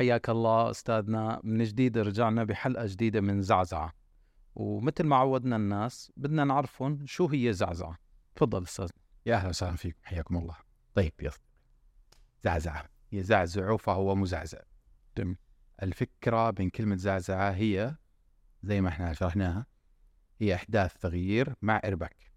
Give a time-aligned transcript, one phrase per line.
[0.00, 3.92] حياك الله أستاذنا من جديد رجعنا بحلقة جديدة من زعزعة.
[4.54, 7.98] ومثل ما عودنا الناس بدنا نعرفهم شو هي زعزعة.
[8.36, 8.88] تفضل أستاذ.
[9.26, 10.56] يا أهلا وسهلا فيكم حياكم الله.
[10.94, 11.30] طيب يا
[12.44, 12.84] زعزعة.
[13.12, 14.58] يزعزع فهو مزعزع
[15.14, 15.36] تم.
[15.82, 17.96] الفكرة من كلمة زعزعة هي
[18.62, 19.66] زي ما إحنا شرحناها
[20.40, 22.32] هي أحداث تغيير مع ارباك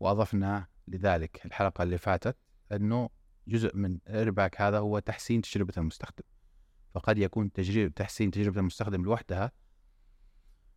[0.00, 2.36] وأضفنا لذلك الحلقة اللي فاتت
[2.72, 3.08] إنه
[3.48, 6.24] جزء من الارباك هذا هو تحسين تجربة المستخدم.
[6.94, 9.52] فقد يكون تجربة تحسين تجربة المستخدم لوحدها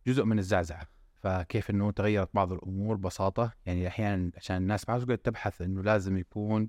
[0.06, 0.88] جزء من الزعزعة.
[1.14, 6.16] فكيف إنه تغيرت بعض الأمور ببساطة؟ يعني أحيانا عشان الناس ما تقعد تبحث إنه لازم
[6.16, 6.68] يكون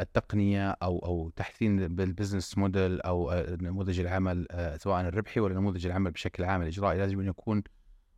[0.00, 5.86] التقنية أو أو تحسين بال business model أو نموذج العمل آه، سواء الربحي ولا نموذج
[5.86, 7.62] العمل بشكل عام الإجرائي لازم أن يكون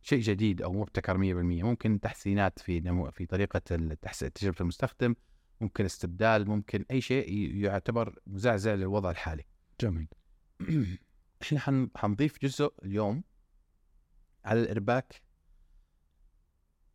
[0.01, 3.59] شيء جديد أو مبتكر 100% ممكن تحسينات في نمو في طريقة
[4.35, 5.15] تجربة المستخدم
[5.61, 9.43] ممكن استبدال ممكن أي شيء يعتبر مزعزع للوضع الحالي.
[9.81, 10.07] جميل.
[11.41, 13.23] إحنا حنضيف جزء اليوم
[14.45, 15.21] على الإرباك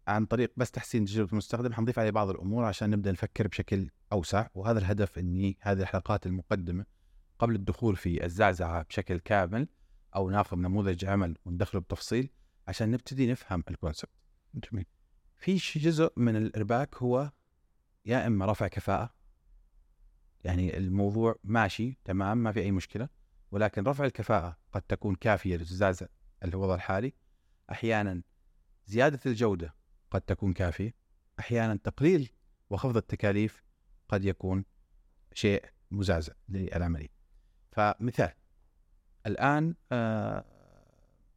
[0.08, 4.46] عن طريق بس تحسين تجربه المستخدم حنضيف عليه بعض الأمور عشان نبدأ نفكر بشكل أوسع
[4.54, 6.86] وهذا الهدف إني هذه الحلقات المقدمة
[7.38, 9.68] قبل الدخول في الزعزعة بشكل كامل
[10.16, 12.30] أو ناخذ نموذج عمل وندخله بتفصيل
[12.68, 14.10] عشان نبتدي نفهم الكونسبت.
[14.54, 14.86] جميل.
[15.36, 17.32] في جزء من الإرباك هو
[18.04, 19.14] يا إما رفع كفاءة
[20.44, 23.08] يعني الموضوع ماشي تمام ما في أي مشكلة
[23.54, 26.06] ولكن رفع الكفاءة قد تكون كافية لتزازع
[26.44, 27.12] الوضع الحالي.
[27.72, 28.22] أحيانا
[28.86, 29.74] زيادة الجودة
[30.10, 30.94] قد تكون كافية.
[31.40, 32.32] أحيانا تقليل
[32.70, 33.62] وخفض التكاليف
[34.08, 34.64] قد يكون
[35.32, 37.08] شيء مزعزع للعملية.
[37.72, 38.32] فمثال
[39.26, 40.44] الآن آه،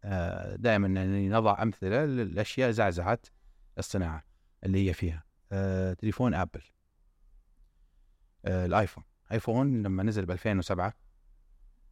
[0.04, 3.28] آه، دائما يعني نضع أمثلة للأشياء زعزعت
[3.78, 4.24] الصناعة
[4.64, 5.24] اللي هي فيها.
[5.52, 6.62] آه، تليفون أبل.
[8.46, 9.04] الآيفون.
[9.32, 11.07] آيفون لما نزل ب 2007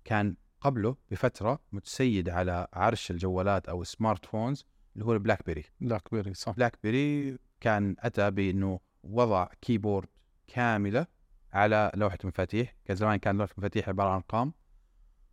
[0.05, 6.13] كان قبله بفترة متسيد على عرش الجوالات أو ال smartphones اللي هو البلاك بيري بلاك
[6.13, 6.51] بيري صح.
[6.51, 10.07] بلاك بيري كان أتى بأنه وضع keyboard
[10.47, 11.07] كاملة
[11.53, 14.53] على لوحة مفاتيح كان زمان كان لوحة مفاتيح عبارة عن ارقام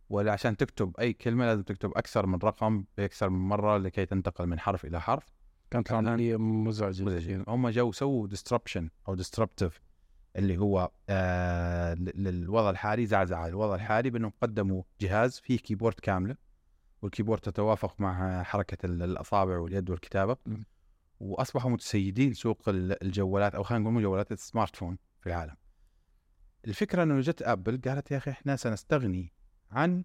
[0.09, 4.47] ولا عشان تكتب أي كلمة لازم تكتب أكثر من رقم بأكثر من مرة لكي تنتقل
[4.47, 5.25] من حرف إلى حرف.
[5.71, 7.43] كانت العملية مزعجة مزعجة.
[7.47, 9.81] هم جو سووا disruption أو disruptive
[10.35, 16.35] اللي هو آه للوضع الحالي زعزع الوضع الحالي بأنهم قدموا جهاز فيه keyboard كاملة
[17.01, 20.37] وال keyboard تتوافق مع حركة الأصابع واليد والكتابة.
[21.19, 25.55] وأصبحوا متسيدين سوق الجوالات أو خلينا نقول جوالات ال smartphone في العالم.
[26.67, 29.33] الفكرة إنه جت أبل قالت يا أخي إحنا سنستغني
[29.71, 30.03] عن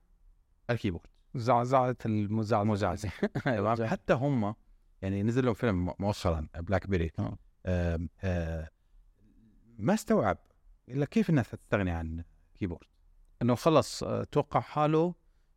[0.71, 1.07] ال keyboard.
[1.35, 3.11] زعزعه المزعزع.
[3.47, 4.55] المزعزع حتى هم
[5.03, 7.11] يعني نزل لهم فيلم مؤخرا بلاك بيري
[7.67, 8.69] آه آه
[9.79, 10.39] ما استوعب
[10.89, 12.25] إلا كيف الناس تستغني عن
[12.55, 12.87] keyboard
[13.43, 15.15] إنه خلص آه، توقع حاله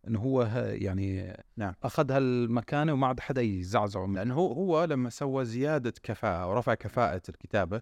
[0.08, 1.74] إنه هو يعني نعم.
[1.84, 7.22] اخذ هالمكانه وما عاد حدا يزعزعه لأنه هو هو لما سوى زيادة كفاءة ورفع كفاءة
[7.30, 7.82] الكتابة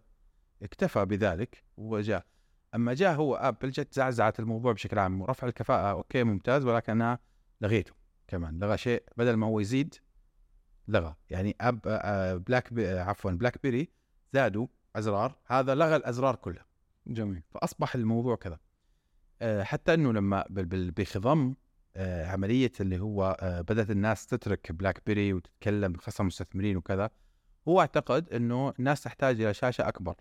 [0.63, 2.25] اكتفى بذلك وجاء.
[2.75, 5.21] أما جاء هو أبل جت زعزعت الموضوع بشكل عام.
[5.21, 7.19] ورفع الكفاءة okay ممتاز ولكن أنا
[7.61, 7.93] لغيته
[8.27, 8.59] كمان.
[8.59, 9.95] لغى شيء بدل ما هو يزيد
[10.87, 11.15] لغى.
[11.29, 13.89] يعني أب آه، بلاك بي عفوا بلاك بيري
[14.33, 14.67] زادوا
[14.99, 15.35] أزرار.
[15.45, 16.65] هذا لغى الأزرار كلها.
[17.07, 17.41] جميل.
[17.51, 18.59] فأصبح الموضوع كذا.
[19.41, 21.55] آه، حتى إنه لما بخضم
[21.95, 27.09] آه، عملية اللي هو آه، بدأت الناس تترك بلاك بيري وتتكلم خاصه مستثمرين وكذا
[27.67, 30.15] هو اعتقد إنه الناس تحتاج إلى شاشة أكبر.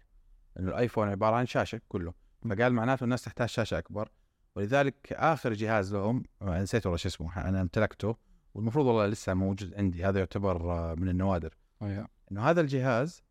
[0.58, 2.14] إنه الآيفون عبارة عن شاشة كله.
[2.50, 4.08] فقال معناته الناس تحتاج شاشة أكبر.
[4.56, 8.16] ولذلك آخر جهاز لهم نسيت والله شو اسمه أنا امتلكته.
[8.54, 10.04] والمفروض والله لسه موجود عندي.
[10.04, 11.56] هذا يعتبر من النوادر.
[11.82, 12.06] أيه.
[12.32, 13.22] إنه هذا الجهاز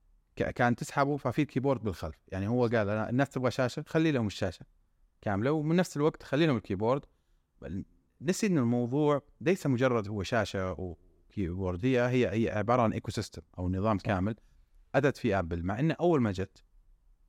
[0.44, 2.16] كان تسحبه ففي ال keyboard بالخلف.
[2.28, 4.66] يعني هو قال أنا الناس تبغى شاشة خلي لهم الشاشة
[5.22, 5.52] كاملة.
[5.52, 7.06] ومن نفس الوقت خلي لهم ال keyboard.
[8.22, 13.42] نسي إن الموضوع ليس مجرد هو شاشة و keyboard هي هي هي عبارة عن ecosystem
[13.60, 13.98] أو نظام.
[13.98, 14.36] كامل
[14.96, 16.64] اتت في ابل مع انه أول ما جت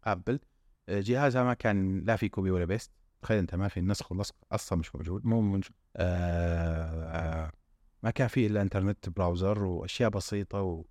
[0.04, 0.40] ابل
[0.88, 2.92] آه، جهازها ما كان لا في copy ولا paste.
[3.22, 5.26] تخيل أنت ما في النسخ واللصق أصلا مش موجود.
[5.26, 5.64] مو موجود
[5.96, 7.52] آه آه
[8.02, 10.84] ما كان في إلا internet browser وأشياء بسيطة.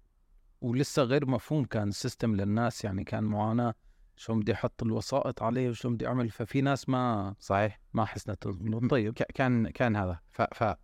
[0.62, 3.74] ولسه غير مفهوم كان ال system للناس يعني كان معاناة
[4.16, 6.30] شو بدي أحط الوسائط عليه وشو بدي أعمل.
[6.30, 7.80] ففي ناس ما صحيح.
[7.94, 8.48] ما حسنت
[8.90, 9.14] طيب.
[9.14, 10.20] كان كان هذا.
[10.30, 10.76] ف, ف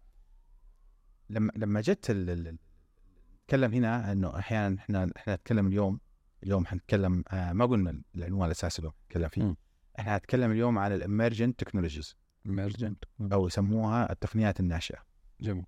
[1.30, 6.00] لما لما جت نتكلم هنا إنه أحيانا إحنا إحنا نتكلم اليوم
[6.44, 9.44] اليوم حنتكلم آه ما قلنا العنوان الأساسي اللي نتكلم فيه.
[9.44, 9.56] م.
[10.00, 14.98] إحنا هنتكلم اليوم عن ال emergent technologies emergent أو يسموها التقنيات الناشئة.
[15.42, 15.66] جميل.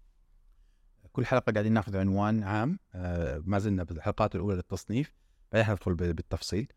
[1.15, 5.13] كل حلقة قاعدين ناخذ عنوان عام آه ما زلنا بالحلقات الأولى للتصنيف
[5.51, 6.67] بعدين ندخل بالتفصيل.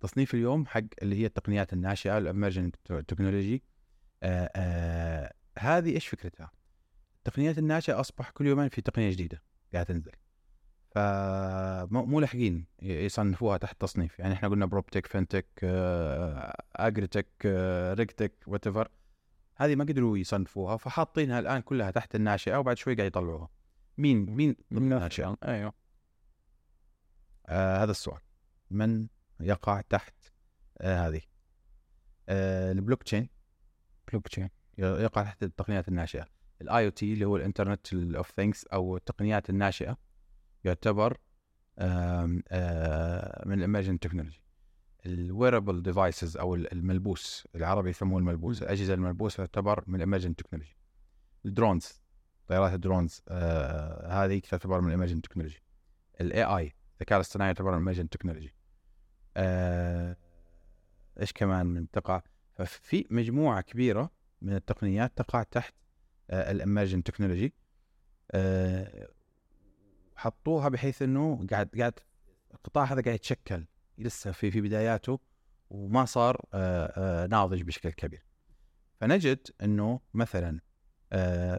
[0.00, 2.76] تصنيف اليوم حق اللي هي التقنيات الناشئة ال emergent
[3.08, 3.62] technology.
[5.58, 6.50] هذه إيش فكرتها؟
[7.18, 9.42] التقنيات الناشئة أصبح كل يومين في تقنية جديدة
[9.72, 10.12] قاعدة تنزل.
[10.90, 14.18] فمو مو لاحقين يصنفوها تحت تصنيف.
[14.18, 15.46] يعني إحنا قلنا بروبتك فنتك
[16.76, 17.28] أجريتك
[17.98, 18.88] ريكتك وات
[19.56, 23.61] هذه ما قدروا يصنفوها فحاطينها الآن كلها تحت الناشئة وبعد شوي قاعد يطلعوها.
[23.98, 25.72] مين؟ مين؟ ضمن الناشئه؟ أيوه.
[27.46, 28.20] آه هذا السؤال.
[28.70, 29.06] من
[29.40, 30.14] يقع تحت
[30.80, 31.20] آه هذه؟
[32.28, 33.02] آه ال blockchain.
[33.02, 34.50] blockchain.
[34.78, 36.26] يقع تحت التقنيات الناشئة.
[36.62, 39.98] ال IoT اللي هو ال Internet of Things أو التقنيات الناشئة
[40.64, 41.18] يعتبر
[41.78, 44.42] آم، آه، من ال emerging technology
[45.06, 50.76] ال wearable devices أو الملبوس العربي يسموه الملبوس الأجهزة الملبوسة تعتبر من ال emerging technology
[51.46, 52.01] ال drones
[52.52, 55.62] طيارات ال drones آه هذه تعتبر من ال emerging technology
[56.20, 58.54] ال AI الذكاء الاصطناعي يعتبر من ال emerging technology
[59.36, 60.16] آه
[61.20, 62.22] إيش كمان من تقع؟
[62.54, 64.10] ففي مجموعة كبيرة
[64.42, 65.74] من التقنيات تقع تحت
[66.30, 67.54] آه ال emerging technology
[68.30, 69.08] آه
[70.16, 72.00] حطوها بحيث إنه قاعد قاعد
[72.54, 73.66] القطاع هذا قاعد يتشكل.
[73.98, 75.20] لسه في في بداياته
[75.70, 78.24] وما صار آه، آه، ناضج بشكل كبير.
[79.00, 80.71] فنجد إنه مثلا آه،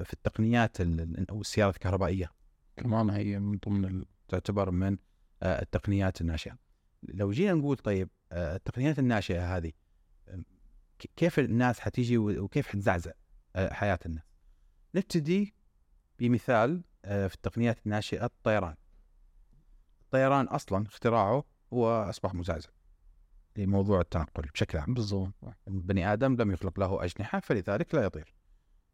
[0.03, 2.31] في التقنيات ال- أو السيارات الكهربائية.
[2.77, 4.05] كمان هي من ضمن.
[4.27, 4.97] تعتبر من
[5.43, 6.57] آه، التقنيات الناشئة.
[7.03, 9.71] لو جينا نقول طيب آه، التقنيات الناشئة هذه
[10.27, 10.43] آه،
[11.15, 13.11] كيف الناس حتيجي وكيف حتزعزع
[13.55, 14.23] آه، حياة الناس؟
[14.95, 15.53] نبتدي
[16.19, 18.75] بمثال آه، في التقنيات الناشئة الطيران.
[20.03, 22.69] الطيران أصلا اختراعه هو أصبح مزعزع
[23.57, 24.93] لموضوع التنقل بشكل عام.
[24.93, 25.33] بالضبط.
[25.67, 28.33] البني آدم لم يخلق له أجنحة فلذلك لا يطير.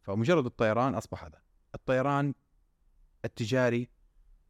[0.02, 1.38] فمجرد الطيران أصبح هذا.
[1.74, 2.34] الطيران
[3.24, 3.88] التجاري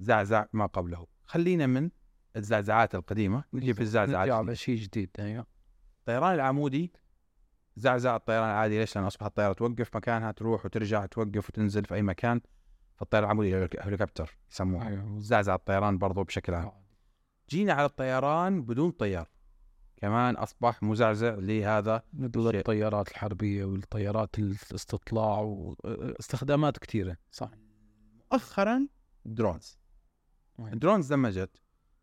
[0.00, 1.06] زعزع ما قبله.
[1.24, 1.90] خلينا من
[2.36, 4.36] الزعزعات القديمة نجي في الزعزعات نرجع.
[4.38, 5.46] على شيء جديد أيوه.
[6.00, 6.92] الطيران العمودي
[7.76, 8.78] زعزع الطيران العادي.
[8.78, 12.40] ليش؟ لأن اصبح الطيارة توقف مكانها تروح وترجع توقف وتنزل في أي مكان.
[12.96, 14.88] فالطيران العمودي هليك- هليكوبتر يسموها.
[14.88, 15.18] أيوه.
[15.20, 16.72] زعزع الطيران برضو بشكل عام.
[17.50, 19.28] جينا على الطيران بدون طيار.
[20.00, 22.56] كمان أصبح مزعزع لهذا مثل.
[22.56, 27.16] الطيارات الحربية والطيارات الاستطلاع واستخدامات كثيرة.
[27.30, 27.50] صح.
[28.32, 28.86] مؤخرا
[29.24, 29.78] drones؟
[30.60, 31.56] ال drones لما جت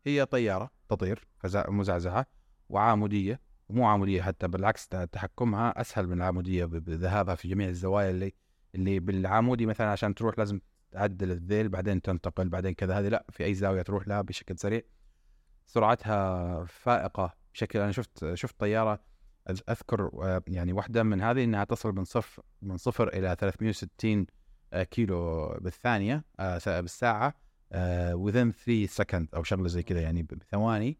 [0.06, 1.28] هي طيارة تطير
[1.68, 2.26] مزعزعة
[2.68, 8.34] وعاموديه ومو عاموديه حتى بالعكس تحكمها أسهل من العاموديه بذهابها في جميع الزوايا اللي
[8.74, 10.60] اللي بالعامودي مثلا عشان تروح لازم
[10.90, 12.98] تعدل الذيل بعدين تنتقل بعدين كذا.
[12.98, 14.82] هذه لا في أي زاوية تروح لها بشكل سريع.
[15.66, 17.34] سرعتها فائقة.
[17.58, 19.00] بشكل أنا شفت شفت طيارة
[19.50, 24.26] أذكر آه، يعني واحدة من هذه إنها تصل من صفر من صفر إلى 360
[24.72, 27.34] آه، كيلو بالثانية آه، بالساعة
[28.12, 30.98] within 3 سكند أو شغلة زي كذا يعني بثواني.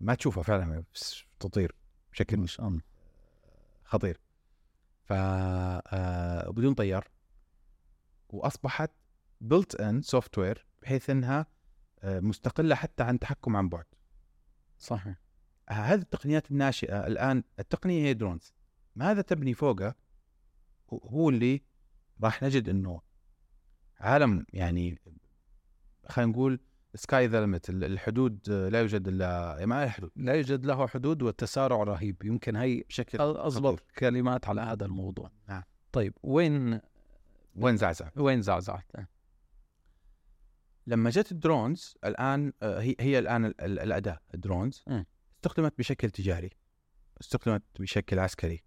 [0.00, 1.74] ما تشوفها فعلا بس تطير
[2.12, 2.80] بشكل الله.
[3.84, 4.20] خطير.
[5.04, 5.12] ف
[6.50, 7.08] بدون طيار.
[8.28, 8.90] وأصبحت
[9.40, 11.46] built-in software بحيث إنها
[12.04, 13.84] مستقلة حتى عن تحكم عن بعد.
[14.78, 15.23] صحيح.
[15.70, 18.54] هذه التقنيات الناشئة الآن التقنية هي drones
[18.96, 19.94] ماذا تبني فوقها؟
[20.92, 21.62] هو- اللي
[22.22, 23.00] راح نجد إنه
[24.00, 24.98] عالم يعني
[26.08, 26.60] خلينا نقول
[26.94, 31.22] sky the limit الحدود آه، لا يوجد الا ما لها حدود لا يوجد له حدود
[31.22, 32.22] والتسارع رهيب.
[32.24, 33.82] يمكن هي بشكل أضبط.
[33.98, 35.30] كلمات على هذا الموضوع.
[35.48, 35.62] نعم.
[35.92, 36.80] طيب وين
[37.56, 38.84] وين زعزع وين زعزعت؟
[40.86, 45.02] لما جت ال drones الآن آه، هي هي الآن ال- ال- الأداة ال drones م.
[45.44, 46.50] استخدمت بشكل تجاري
[47.20, 48.64] استخدمت بشكل عسكري.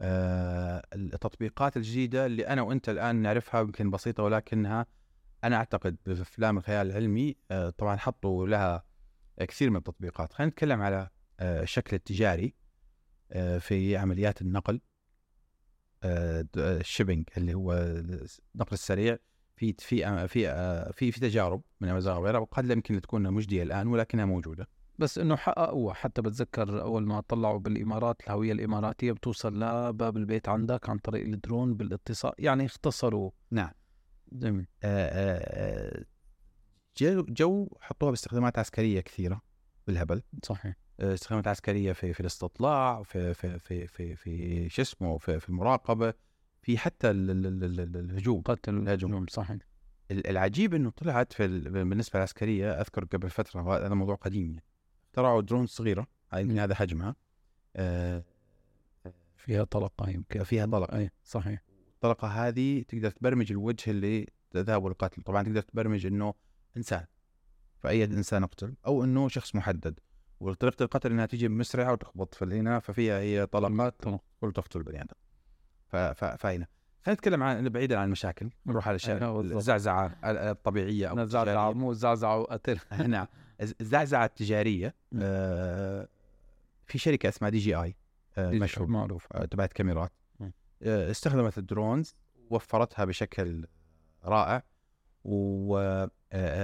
[0.00, 4.86] آه، التطبيقات الجديدة اللي أنا وأنت الآن نعرفها يمكن بسيطة ولكنها
[5.44, 8.84] أنا أعتقد بأفلام الخيال العلمي آه، طبعا حطوا لها
[9.40, 10.32] كثير من التطبيقات.
[10.32, 11.08] خلينا نتكلم على
[11.40, 12.54] آه، الشكل التجاري
[13.60, 14.80] في عمليات النقل.
[16.56, 19.18] ال shipping اللي هو النقل السريع
[19.56, 23.86] في في في في في تجارب من امازون وغيرها وقد لا يمكن تكون مجدية الآن
[23.86, 24.68] ولكنها موجودة.
[24.98, 30.88] بس إنه حققوها حتى بتذكر أول ما طلعوا بالإمارات الهوية الإماراتية بتوصل لباب البيت عندك
[30.90, 33.30] عن طريق الدرون بالاتصال يعني اختصروا.
[33.50, 33.70] نعم.
[34.32, 34.66] جميل.
[34.82, 36.04] آه، آه، آه،
[36.96, 39.40] جو, جو حطوها باستخدامات عسكرية كثيرة
[39.86, 40.22] بالهبل.
[40.44, 40.76] صحيح.
[41.00, 46.14] استخدامات عسكرية في في الاستطلاع في في في في, في شو اسمه في, في المراقبة
[46.62, 48.42] في حتى ال- ال- ال- ال- الهجوم.
[48.42, 49.26] قتل الهجوم.
[49.30, 49.58] صحيح.
[50.10, 54.64] ال- العجيب إنه طلعت في ال- بالنسبة للعسكريه أذكر قبل فترة هذا موضوع قديم يعني.
[55.18, 56.06] اخترعوا درون صغيرة.
[56.32, 57.16] هاي يمكن هذا حجمها.
[57.76, 58.24] آه،
[59.36, 60.44] فيها طلقة يمكن.
[60.44, 60.98] فيها طلقة.
[60.98, 61.62] اي صحيح.
[61.94, 66.34] الطلقة هذه تقدر تبرمج الوجه اللي ذهب القتل طبعا تقدر تبرمج إنه
[66.76, 67.04] إنسان
[67.78, 70.00] فأي إنسان اقتل أو إنه شخص محدد.
[70.40, 74.20] وطريقه القتل إنها تيجي مسرعه وتخبط في هنا ففيها هي طلقات طلق.
[74.40, 75.14] كل تقتل البني آدم.
[76.14, 76.66] فهنا.
[77.02, 78.50] خلينا نتكلم عن بعيدا عن المشاكل.
[78.66, 79.40] نروح على الأشياء أيوة.
[79.40, 81.72] الزعزعة الطبيعية أو التجارية.
[81.72, 83.26] مو زعزعة وقتل نعم.
[83.60, 84.94] الزعزعة التجارية.
[85.18, 86.08] آه،
[86.86, 87.96] في شركة اسمها DJI
[88.38, 88.88] آه، مشهور.
[88.88, 89.26] معروف.
[89.32, 90.12] آه، تبعت كاميرات.
[90.82, 92.14] آه، استخدمت ال drones
[92.50, 93.66] وفرتها بشكل
[94.24, 94.62] رائع
[95.24, 96.54] وبرضو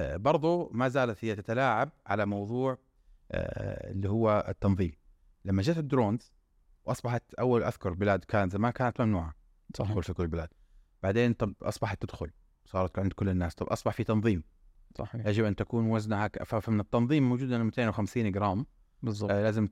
[0.72, 2.78] ما زالت هي تتلاعب على موضوع
[3.30, 4.92] اللي هو التنظيم.
[5.44, 6.32] لما جت الدرونز
[6.84, 9.34] واصبحت أول أذكر بلاد كانت زمان كانت ممنوعة.
[9.74, 10.48] تدخل في كل البلاد
[11.02, 12.30] بعدين طب أصبحت تدخل.
[12.64, 13.54] صارت عند كل الناس.
[13.54, 14.42] طب أصبح في تنظيم.
[14.98, 15.26] صحيح.
[15.26, 18.66] يجب أن تكون وزنها ك- فمن التنظيم موجود أنه 250 جرام.
[19.02, 19.30] بالضبط.
[19.30, 19.66] آه، لازم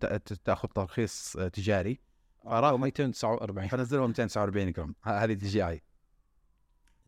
[0.45, 2.00] تأخذ ترخيص آه، تجاري.
[2.47, 4.95] راح 249 فنزلهم 249 جرام.
[5.02, 5.83] هذه دي جي آي.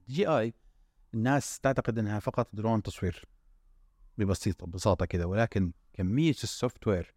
[0.08, 0.54] دي جي آي
[1.14, 3.24] الناس تعتقد إنها فقط درون تصوير.
[4.18, 7.14] ببسيطة ببساطة كذا ولكن كمية ال software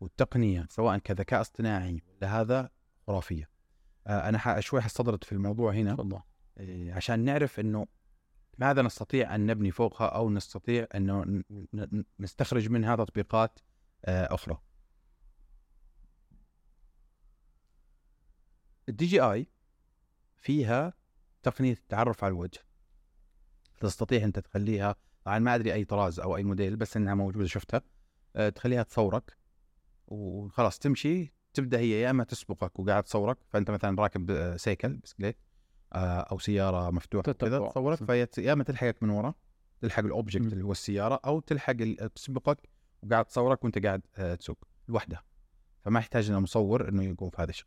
[0.00, 2.70] والتقنية سواء كذكاء اصطناعي ولا هذا
[3.06, 3.48] خرافية.
[4.06, 6.22] آه، أنا شوي حستطرد في الموضوع هنا.
[6.60, 7.86] إيه، عشان نعرف إنه
[8.58, 11.42] ماذا نستطيع أن نبني فوقها أو نستطيع انه ن-
[11.74, 13.58] ن- نستخرج منها تطبيقات
[14.04, 14.58] آه، أخرى.
[18.88, 19.46] ال DJI
[20.36, 20.92] فيها
[21.42, 22.60] تقنية التعرف على الوجه.
[23.80, 27.82] تستطيع أنت تخليها طبعا ما أدري أي طراز أو أي موديل بس إنها موجودة شفتها
[28.36, 29.36] آه، تخليها تصورك
[30.06, 35.38] وخلاص تمشي تبدأ هي يا إما تسبقك وقاعد تصورك فأنت مثلا راكب آه، cycle بسكليت
[35.98, 37.68] أو سيارة مفتوحة كذا.
[37.68, 39.34] تصورك فهي يا اما تلحقك من ورا
[39.80, 40.52] تلحق ال object.
[40.52, 41.72] اللي هو السيارة أو تلحق
[42.14, 42.68] تسبقك
[43.02, 44.58] وقاعد تصورك وأنت قاعد آه، تسوق
[44.88, 45.22] لوحدها.
[45.84, 47.66] فما يحتاج لنا مصور إنه يقوم في هذا الشيء.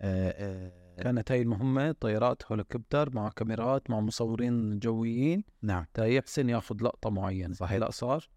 [0.00, 5.44] آه، آه، كانت هاي المهمة طيارات هليكوبتر مع كاميرات مع مصورين جويين.
[5.62, 5.86] نعم.
[5.94, 7.54] تا يحسن ياخذ لقطة معينة.
[7.54, 7.72] صحيح.
[7.72, 8.28] هلا صار.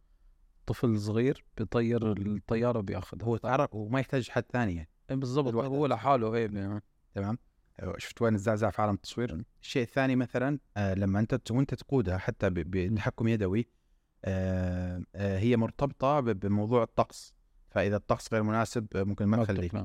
[0.65, 4.89] طفل صغير بيطير الطيارة بياخذها هو تعرف وما يحتاج حد ثاني يعني.
[5.09, 5.53] إيه بالضبط.
[5.53, 6.81] هو لحاله إيه تمام.
[7.17, 7.37] آه،
[7.97, 9.43] شفت وين الزعزع في عالم التصوير.
[9.61, 13.67] الشيء الثاني مثلا آه، لما أنت وأنت تقودها حتى بتحكم يدوي
[14.25, 17.33] آه، آه، هي مرتبطة بموضوع الطقس.
[17.69, 19.75] فإذا الطقس غير مناسب ممكن ما تخليك.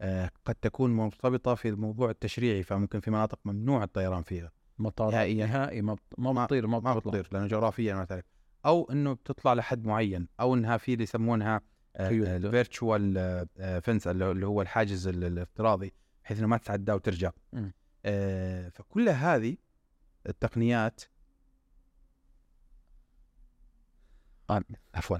[0.00, 4.52] آه، قد تكون مرتبطة في الموضوع التشريعي فممكن في مناطق ممنوع الطيران فيها.
[4.78, 5.46] مطار نهائيا.
[5.46, 8.24] نهائي ما بت- ما ما- بتطير ما بتطير لأنه جغرافيا تعرف
[8.66, 11.60] أو إنه بتطلع لحد معين أو إنها في اللي يسمونها
[12.00, 12.26] قيود.
[12.28, 13.46] الفيرتشوال
[13.82, 15.92] fence اللي هو الحاجز ال- الافتراضي.
[16.26, 17.30] بحيث إنه ما تتعداه وترجع.
[18.04, 19.56] آه، فكل هذه
[20.28, 21.00] التقنيات
[24.50, 24.62] آه،
[24.94, 25.18] عفوا.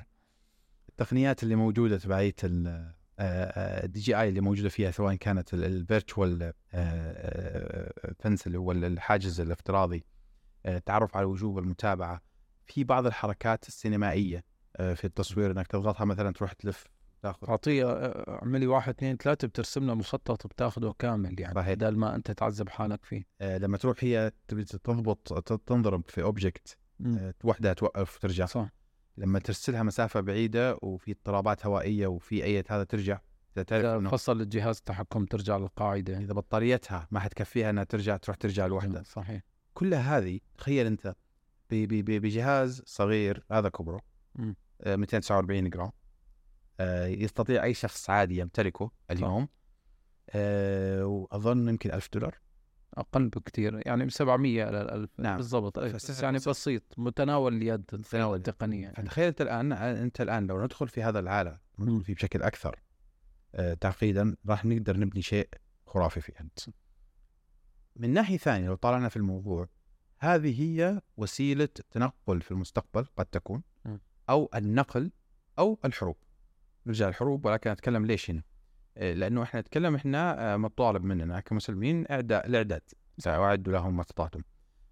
[0.88, 6.52] التقنيات اللي موجودة تبعيه ال DJI اللي موجودة فيها سواء كانت ال virtual
[8.18, 10.04] fence اللي هو الحاجز الافتراضي
[10.66, 12.20] آه، التعرف على الوجوه والمتابعه
[12.66, 14.44] في بعض الحركات السينمائية
[14.76, 16.84] آه، في التصوير إنك تضغطها مثلا تروح تلف
[17.22, 17.50] تاخذ.
[17.50, 21.74] أعطيه آه، اعملي واحد اثنين ثلاثة بترسم لها مخطط بتاخده كامل يعني صحيح.
[21.74, 23.24] بدل ما أنت تعذب حالك فيه.
[23.40, 27.32] آه، لما تروح هي تبي تضبط تنضرب في اوبجكت مم.
[27.44, 28.46] وحده توقف وترجع.
[28.46, 28.68] صح.
[29.16, 33.18] لما ترسلها مسافة بعيدة وفي اضطرابات هوائية وفي أي هذا ترجع.
[33.54, 36.18] تعرف إذا إنه فصل الجهاز التحكم ترجع للقاعدة.
[36.18, 39.02] إذا بطاريتها ما حتكفيها إنها ترجع تروح ترجع لوحدها.
[39.02, 39.42] صحيح.
[39.74, 41.14] كل هذه تخيل أنت
[41.70, 44.00] بجهاز صغير هذا كبره
[44.34, 44.56] مم.
[44.80, 45.86] آه، 249 جرام.
[45.86, 45.92] آه،
[47.06, 49.48] يستطيع أي شخص عادي يمتلكه اليوم
[50.30, 52.38] آه، وأظن يمكن 1000 دولار
[52.94, 55.36] أقل بكثير يعني من 700 إلى 1000 نعم.
[55.36, 55.78] بالضبط
[56.22, 56.82] يعني بسيط.
[56.96, 58.36] متناول اليد متناول.
[58.36, 58.96] التقنية يعني.
[58.96, 61.58] فتخيل أنت الآن أنت الآن لو ندخل في هذا العالم.
[61.78, 62.82] ندخل فيه بشكل أكثر
[63.54, 65.48] آه، تعقيدا راح نقدر نبني شيء
[65.86, 66.34] خرافي فيه
[67.96, 69.68] من ناحية ثانية لو طالعنا في الموضوع
[70.18, 73.62] هذه هي وسيلة التنقل في المستقبل قد تكون.
[74.30, 75.10] أو النقل
[75.58, 76.16] أو الحروب
[76.86, 78.42] نرجع الحروب ولكن اتكلم ليش هنا؟
[78.96, 82.82] آه، لأنه إحنا نتكلم إحنا آه، مطالب مننا كمسلمين أعداء الاعداد
[83.26, 84.42] واعدوا لهم ما استطعتم.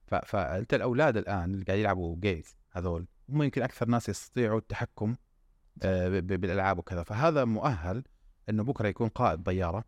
[0.06, 5.14] فانت الأولاد الآن اللي قاعد يلعبوا جيمز هذول هم يمكن أكثر ناس يستطيعوا التحكم
[5.82, 7.02] آه، بالألعاب وكذا.
[7.02, 8.04] فهذا مؤهل
[8.48, 9.84] إنه بكرة يكون قائد طيارة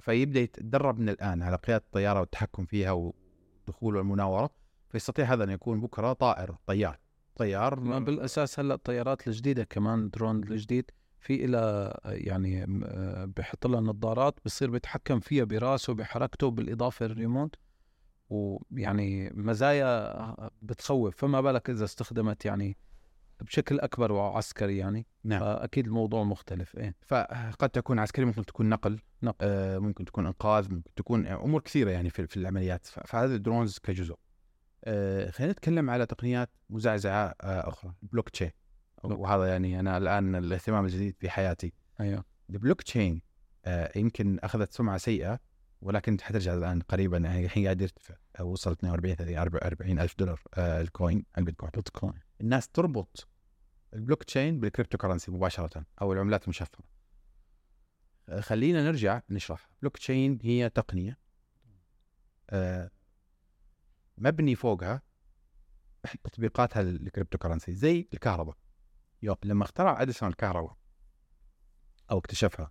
[0.00, 4.50] فيبدأ يتدرب من الآن على قيادة الطيارة والتحكم فيها والدخول والمناورة
[4.90, 6.98] فيستطيع هذا أن يكون بكرة طائر طيار
[7.36, 10.90] طيار بالأساس هلأ الطيارات الجديدة كمان درون الجديد
[11.20, 17.56] في إلى يعني آه، بحط لها نظارات بصير بيتحكم فيها براسه بحركته بالإضافة للريموت
[18.30, 21.16] ويعني مزايا بتخوف.
[21.16, 22.76] فما بالك إذا استخدمت يعني
[23.40, 25.40] بشكل أكبر وعسكري يعني؟ نعم.
[25.40, 26.94] فأكيد الموضوع مختلف إيه.
[27.06, 29.36] فقد تكون عسكري ممكن تكون نقل نقل.
[29.40, 32.86] آه ممكن تكون إنقاذ ممكن تكون أمور كثيرة يعني في, في العمليات.
[32.86, 34.14] ف- فهذه ال drones كجزء.
[34.84, 38.50] آه خلينا نتكلم على تقنيات مزعزعة آه أخرى بلوك تشين.
[39.02, 41.72] وهذا يعني أنا الآن الاهتمام الجديد في حياتي.
[42.00, 42.24] أيوه.
[42.50, 43.22] البلوك تشين
[43.64, 45.40] آه يمكن أخذت سمعة سيئة
[45.82, 47.18] ولكن حترجع الآن قريبا.
[47.18, 51.70] يعني الحين قاعد يرتفع وصل 42 30 40 ألف دولار آه، ال coin البيتكوين.
[51.74, 53.28] بيتكوين الناس تربط
[53.94, 56.84] ال blockchain بال cryptocurrency مباشرة أو العملات المشفرة.
[58.28, 59.70] آه، خلينا نرجع نشرح.
[59.82, 61.18] بلوك تشين هي تقنية
[62.50, 62.90] آه،
[64.18, 65.02] مبني فوقها
[66.24, 68.56] تطبيقاتها لل cryptocurrency زي الكهرباء.
[69.22, 70.76] يو لما اخترع أديسون الكهرباء
[72.10, 72.70] أو اكتشفها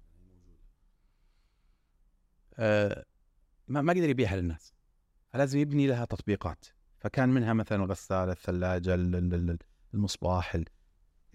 [2.57, 3.05] آه،
[3.67, 4.73] ما ما قدر يبيعها للناس.
[5.33, 6.65] فلازم يبني لها تطبيقات.
[6.97, 9.57] فكان منها مثلا الغسالة الثلاجة ال- ال- ال-
[9.93, 10.65] المصباح ال-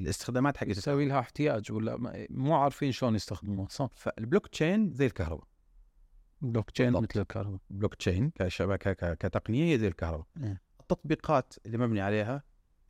[0.00, 3.88] الاستخدامات حقت يسوي لها احتياج ولا مو عارفين شلون يستخدموها صح.
[3.94, 5.46] فالبلوك تشين زي الكهرباء.
[6.40, 6.92] بلوك تشين.
[6.92, 7.58] مثل الكهرباء.
[7.70, 10.26] بلوك تشين كشبكة كتقنية هي زي الكهرباء.
[10.42, 10.62] إيه.
[10.80, 12.42] التطبيقات اللي مبني عليها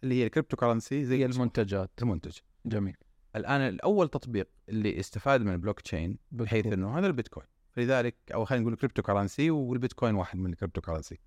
[0.04, 1.90] اللي هي ال cryptocurrency زي هي المنتج المنتجات.
[2.02, 2.38] المنتج.
[2.66, 2.96] جميل.
[3.36, 6.66] الآن الأول تطبيق اللي استفاد من البلوك تشين بحيث.
[6.66, 7.46] إنه هذا البيتكوين.
[7.72, 11.18] فلذلك أو خلينا نقول cryptocurrency والبيتكوين واحد من ال cryptocurrency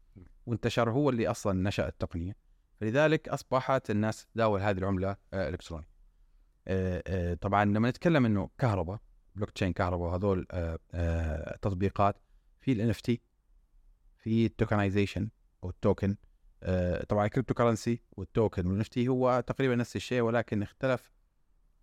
[0.46, 2.36] وانتشر هو اللي أصلا نشأ التقنية.
[2.79, 5.88] فلذلك أصبحت الناس تداول هذه العملة آه، إلكترونية.
[6.67, 9.00] آه، آه، طبعا لما نتكلم إنه كهرباء
[9.36, 12.15] بلوك تشين كهرباء هذول آه، تطبيقات
[12.60, 13.22] في ال NFT
[14.17, 15.29] في ال tokenization
[15.63, 16.15] أو ال token
[17.10, 21.12] طبعا ال cryptocurrency وال token تي هو تقريبا نفس الشيء ولكن اختلف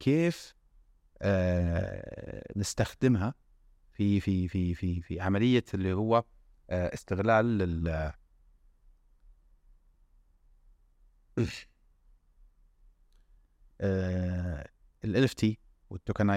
[0.01, 0.55] كيف
[1.23, 3.35] آه، نستخدمها
[3.93, 6.25] في في في في في عملية اللي هو
[6.71, 8.13] آه، استغلال لل
[15.05, 15.59] NFT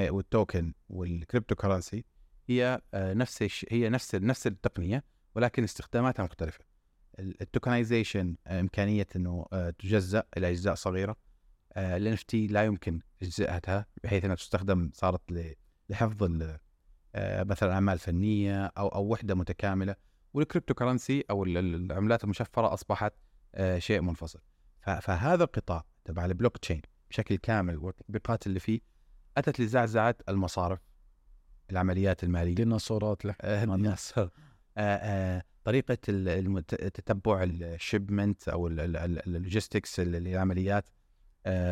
[0.09, 2.05] وال token وال cryptocurrency
[2.50, 5.03] هي آه، نفس هي نفس نفس التقنية
[5.36, 6.66] ولكن استخداماتها مختلفة.
[7.19, 11.15] ال tokenization إمكانية إنه آه، تجزأ إلى اجزاء صغيره
[11.77, 15.21] ال NFT لا يمكن تجزئتها بحيث إنها تستخدم صارت
[15.89, 16.59] لحفظ ال-
[17.15, 19.95] آه، مثلا أعمال فنية أو أو وحدة متكاملة.
[20.33, 23.13] وال cryptocurrency أو ال- ال- العملات المشفرة أصبحت
[23.56, 24.39] آه، شيء منفصل.
[25.01, 28.80] فهذا القطاع تبع البلوك تشين بشكل كامل والتطبيقات اللي فيه
[29.38, 30.80] أتت لزعزعة المصارف
[31.71, 32.56] العمليات المالية.
[32.56, 34.32] ديناصورات آه، الناس آه،
[34.77, 35.95] آه، طريقة
[36.89, 40.89] تتبع ال shipment أو ال logistics العمليات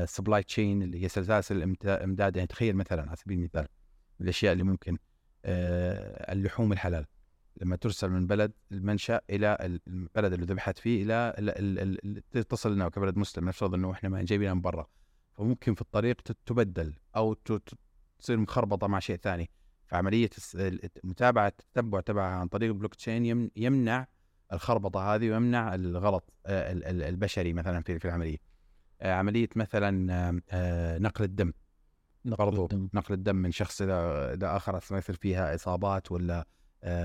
[0.05, 3.67] supply chain اللي هي سلاسل الإمتا- الامداد يعني تخيل مثلا على سبيل المثال
[4.21, 4.97] الأشياء اللي ممكن
[5.45, 7.05] آه، اللحوم الحلال.
[7.61, 12.73] لما ترسل من بلد المنشأ إلى البلد اللي ذبحت فيه إلى ال- ال- ال- تصل
[12.75, 14.87] لنا كبلد مسلم نفترض إنه إحنا ما جايبينها من برا.
[15.33, 17.33] فممكن في الطريق تبدل أو
[18.19, 19.49] تصير مخربطة مع شيء ثاني.
[20.55, 24.07] ال- متابعة التتبع تبعها عن طريق البلوك تشين يم- يمنع
[24.53, 28.37] الخربطة هذه ويمنع الغلط آه، ال- ال- البشري مثلا في في العملية.
[29.01, 30.13] آه، عملية مثلا
[30.51, 31.53] آه، نقل الدم.
[32.25, 32.89] نقل برضو الدم.
[32.93, 36.45] نقل الدم من شخص إلى آخر ما يصير فيها إصابات ولا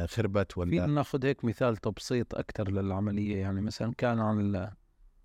[0.07, 4.68] خربت ولا ناخذ هيك مثال تبسيط أكثر للعملية يعني مثلا كان عن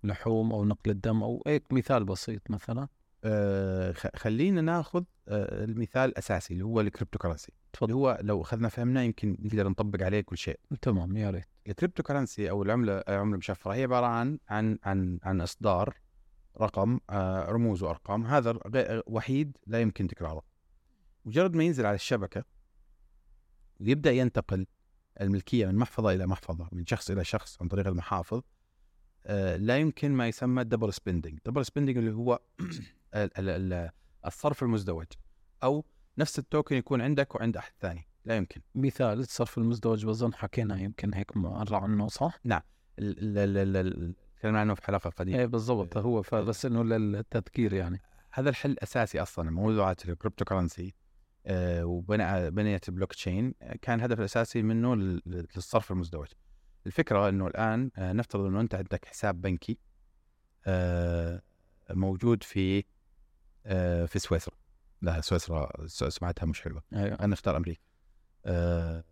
[0.04, 2.88] اللحوم أو نقل الدم أو هيك مثال بسيط مثلا.
[4.16, 9.68] خلينا ناخذ المثال الأساسي اللي هو ال cryptocurrency اللي هو لو أخذنا فهمنا يمكن نقدر
[9.68, 10.60] نطبق عليه كل شيء.
[10.82, 11.46] تمام يا ريت.
[11.66, 15.94] ال cryptocurrency أو العملة العمله المشفره هي عبارة عن عن عن عن إصدار
[16.60, 18.58] رقم آه، رموز وأرقام هذا
[19.06, 20.42] وحيد لا يمكن تكراره.
[21.24, 22.44] مجرد ما ينزل على الشبكة
[23.80, 24.66] ويبدأ ينتقل
[25.20, 28.42] الملكية من محفظة إلى محفظة من شخص إلى شخص عن طريق المحافظ
[29.26, 32.40] آه، لا يمكن ما يسمى double spending double spending اللي هو
[34.26, 35.06] الصرف المزدوج
[35.62, 35.84] أو
[36.18, 38.60] نفس ال token يكون عندك وعند أحد ثاني لا يمكن.
[38.74, 42.38] مثال الصرف المزدوج بظن حكينا يمكن هيك مرة عنه صح؟
[43.76, 48.00] ال- تكلمنا عنه في حلقه قديمه إيه بالضبط هو فبس إنه للتذكير يعني.
[48.32, 50.94] هذا الحل الاساسي أصلا موضوعات ال cryptocurrency
[51.46, 55.22] آه، وبناء بنية البلوك تشين كان الهدف الأساسي منه لل-
[55.56, 56.26] للصرف المزدوج.
[56.86, 59.78] الفكرة إنه الآن آه، نفترض إنه أنت عندك حساب بنكي
[60.66, 61.42] آه،
[61.90, 62.84] موجود في
[64.06, 64.54] في سويسرا.
[65.02, 66.82] لا سويسرا سمعتها مش حلوة.
[66.92, 67.80] أيوه خلينا نختار أمريكا.
[68.46, 69.04] آه،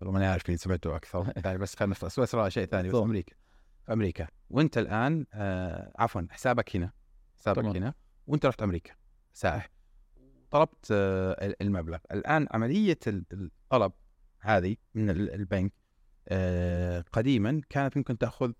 [0.00, 3.04] والله ماني عارف اللي سمعته أكثر يعني بس خلينا نختار سويسرا شيء ثاني بس طبعا.
[3.04, 3.36] أمريكا.
[3.86, 6.92] في أمريكا وأنت الآن آه، عفوا حسابك هنا
[7.38, 7.76] حسابك تمام.
[7.76, 7.94] هنا
[8.26, 8.94] وأنت رحت أمريكا
[9.32, 9.70] سائح
[10.50, 13.92] طلبت آه، المبلغ الآن عملية ال- الطلب
[14.40, 15.72] هذه من ال- البنك
[16.28, 18.54] آه، قديما كانت ممكن تأخذ آه،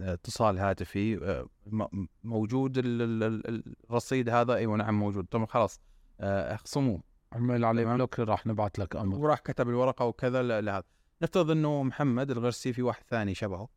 [0.00, 1.46] اتصال هاتفي آه،
[2.24, 5.26] موجود ال- ال- ال- الرصيد هذا أيوه نعم موجود.
[5.30, 5.80] طب خلاص
[6.20, 7.02] آه، اخصموه.
[7.32, 7.84] عمل عليه.
[7.84, 9.18] block راح نبعث لك أمر.
[9.18, 10.84] وراح كتب الورقة وكذا لهذا.
[11.22, 13.68] نفترض إنه محمد الغرسي في واحد ثاني شبهه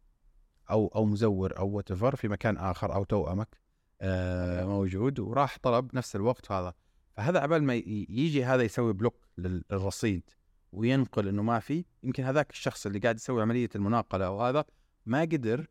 [0.71, 3.57] أو أو مزور أو what في مكان آخر أو توأمك
[4.01, 6.73] آه موجود وراح طلب نفس الوقت هذا.
[7.17, 10.29] فهذا عبال ما يجي هذا يسوي block لل- للرصيد
[10.71, 14.65] وينقل إنه ما في يمكن هذاك الشخص اللي قاعد يسوي عملية المناقلة أو هذا
[15.05, 15.67] ما قدر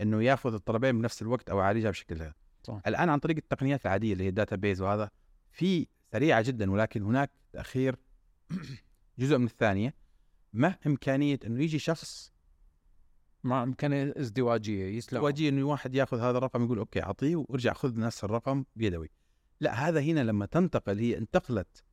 [0.00, 2.80] إنه يأخذ الطلبين بنفس الوقت أو يعالجها بشكل هذا صح.
[2.86, 5.10] الآن عن طريق التقنيات العادية اللي هي ال database وهذا
[5.50, 7.96] في سريعة جدا ولكن هناك تأخير
[9.18, 9.94] جزء من الثانية.
[10.52, 12.32] مع إمكانية إنه يجي شخص
[13.44, 18.00] مع إمكانية ازدواجية يسلم واجي إنه واحد يأخذ هذا الرقم يقول أوكي أعطيه وارجع خذ
[18.00, 19.10] نفس الرقم بيدوي.
[19.60, 21.84] لا هذا هنا لما تنتقل هي انتقلت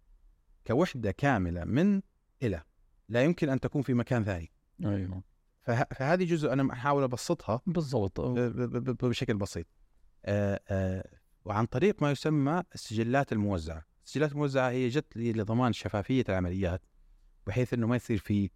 [0.67, 2.01] كوحدة كاملة من
[2.43, 2.63] إلى.
[3.09, 4.51] لا يمكن أن تكون في مكان ثاني.
[4.85, 5.23] أيوه.
[5.65, 5.83] فه...
[5.83, 8.21] فهذه جزء أنا أحاول أبسطها بالضبط.
[9.05, 9.65] بشكل بسيط.
[10.25, 11.09] آه آه
[11.45, 13.85] وعن طريق ما يسمى السجلات الموزعة.
[14.05, 16.81] السجلات الموزعة هي جت لضمان شفافية العمليات
[17.47, 18.49] بحيث إنه ما يصير في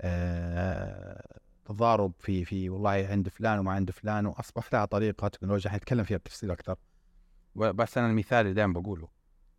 [0.00, 6.04] آه تضارب في في والله عند فلان وما عند فلان واصبح لها طريقة تكنولوجيا حنتكلم
[6.04, 6.76] فيها بتفصيل أكثر.
[7.54, 9.08] بس أنا المثال اللي دائما بقوله.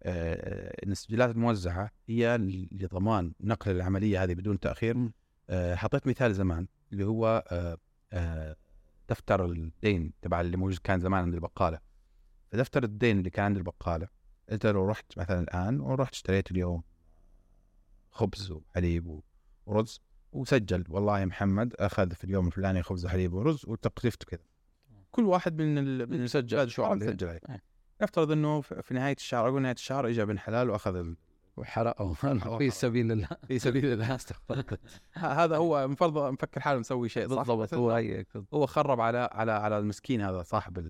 [0.05, 2.37] إن السجلات الموزعة هي
[2.71, 5.09] لضمان نقل العملية هذه بدون تأخير.
[5.51, 6.67] حطيت مثال زمان.
[6.91, 7.77] اللي هو آه
[8.13, 8.55] آه
[9.09, 11.79] دفتر الدين تبع اللي موجود كان زمان عند البقالة.
[12.51, 14.07] فدفتر الدين اللي كان عند البقالة
[14.51, 16.83] انت لو رحت مثلا الآن ورحت اشتريت اليوم
[18.11, 19.21] خبز وحليب
[19.65, 20.01] ورز
[20.31, 20.83] وسجل.
[20.89, 24.45] والله محمد أخذ في اليوم الفلاني خبز وحليب ورز وتقريفته كذا.
[25.11, 26.09] كل واحد من ال...
[26.09, 27.27] من سجل شو سجل.
[27.27, 27.61] عليه.
[28.01, 31.13] نفترض إنه في نهاية الشهر أقول نهاية الشهر اجى بن حلال وأخذ
[31.61, 32.03] ال...
[32.05, 33.27] وحرقه في سبيل الله.
[33.47, 34.17] في سبيل الله
[35.13, 38.03] هذا هو مفرض مفكر حاله مسوي شيء بالضبط هو
[38.53, 40.89] هو خرب على على على المسكين هذا صاحب.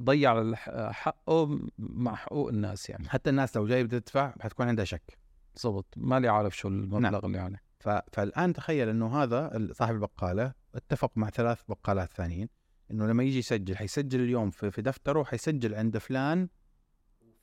[0.00, 0.54] ضيع
[0.92, 3.08] حقه مع حقوق الناس يعني.
[3.08, 5.18] حتى الناس لو جاي بدها تدفع حتكون عندها شك.
[5.54, 5.94] بالضبط.
[5.96, 7.24] مالي عارف شو المبلغ نعم.
[7.24, 7.62] اللي عليه.
[7.80, 7.88] ف...
[7.88, 12.48] فالآن تخيل إنه هذا صاحب البقالة اتفق مع ثلاث بقالات ثانيين
[12.90, 16.48] إنه لما يجي يسجل حيسجل اليوم في, في دفتره حيسجل عند فلان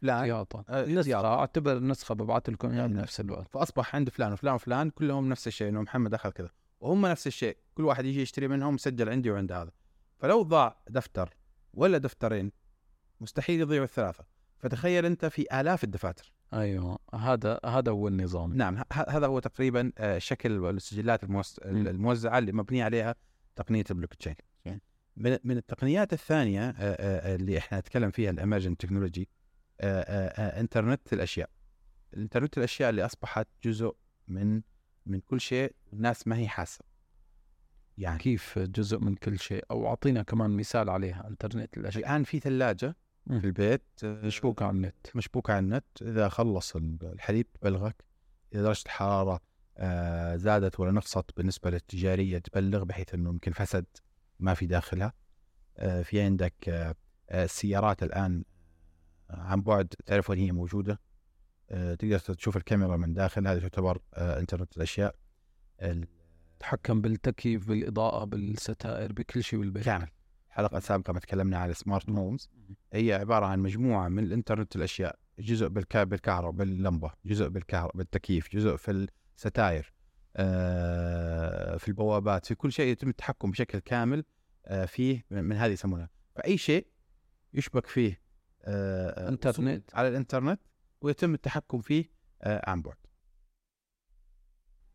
[0.02, 0.18] فلان.
[0.18, 2.88] احتياطا آه، نسخة أعتبر نسخة ببعث لكم إياها.
[2.88, 3.48] بنفس الوقت.
[3.52, 6.50] فأصبح عند فلان وفلان وفلان كلهم نفس الشيء إنه محمد أخذ كذا.
[6.80, 7.58] وهم نفس الشيء.
[7.76, 9.72] كل واحد يجي يشتري منهم مسجل عندي وعند هذا.
[10.18, 11.36] فلو ضاع دفتر
[11.74, 12.52] ولا دفترين
[13.22, 14.26] مستحيل يضيعوا الثلاثة.
[14.58, 16.34] فتخيل أنت في آلاف الدفاتر.
[16.54, 17.00] أيوه.
[17.14, 18.54] هذا هذا هو النظام.
[18.54, 18.84] نعم.
[18.92, 21.22] هذا هو تقريبا آه، شكل السجلات.
[21.66, 23.16] الموزعة اللي مبنيه عليها
[23.56, 24.36] تقنية البلوك تشين.
[25.18, 29.30] من التقنيات الثانية آه، اللي إحنا نتكلم فيها ال emerging technology
[29.82, 31.50] إنترنت الأشياء.
[32.14, 33.96] الإنترنت الأشياء اللي أصبحت جزء
[34.28, 34.62] من
[35.06, 36.86] من كل شيء الناس ما هي حاسة.
[37.98, 42.04] يعني كيف جزء من كل شيء؟ أو أعطينا كمان مثال عليها إنترنت الأشياء.
[42.08, 42.96] الآن في ثلاجة.
[43.28, 45.08] في البيت آه، مشبوكة على النت.
[45.16, 45.86] مشبوكة على النت.
[46.02, 48.04] إذا خلص الحليب تبلغك
[48.54, 49.40] إذا درجة الحرارة
[49.78, 53.86] آه، زادت ولا نقصت بالنسبة للتجارية تبلغ بحيث إنه يمكن فسد
[54.40, 55.14] ما في داخلها.
[55.78, 56.96] آه، في عندك آه،
[57.30, 58.57] آه، السيارات الآن آه،
[59.30, 61.00] عن بعد تعرف وين هي موجودة.
[61.70, 65.16] آه، تقدر تشوف الكاميرا من داخل هذه تعتبر آه، إنترنت الأشياء.
[65.82, 66.08] ال-
[66.60, 70.08] تحكم بالتكييف بالإضاءة بالستائر بكل شيء بالبيت كامل.
[70.48, 72.50] الحلقة السابقه ما تكلمنا عن ال smart homes
[72.94, 75.20] هي عبارة عن مجموعة من الإنترنت الأشياء.
[75.40, 77.12] جزء بالكهرباء باللمبة.
[77.26, 78.50] جزء بالكهرباء بالتكييف.
[78.56, 79.94] جزء في الستاير.
[80.36, 82.46] آه، في البوابات.
[82.46, 84.24] في كل شيء يتم التحكم بشكل كامل
[84.88, 86.10] فيه من هذه يسمونها.
[86.36, 86.88] فأي شيء
[87.54, 88.22] يشبك فيه
[88.68, 89.96] انترنت.
[89.96, 90.62] على الإنترنت
[91.02, 92.06] ويتم التحكم فيه
[92.42, 92.96] آه، عن بعد